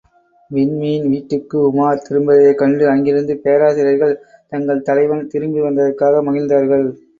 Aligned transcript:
விண்மீன் 0.51 1.03
வீட்டிற்கு 1.11 1.57
உமார் 1.67 2.01
திரும்பியதைக் 2.05 2.57
கண்டு, 2.61 2.83
அங்கிருந்த 2.93 3.37
பேராசிரியர்கள் 3.45 4.15
தங்கள் 4.51 4.85
தலைவன் 4.89 5.25
திரும்பிவந்ததற்காக 5.31 6.27
மகிழ்ந்தார்கள். 6.29 6.87